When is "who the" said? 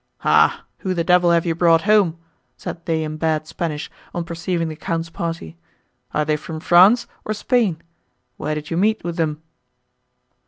0.79-1.03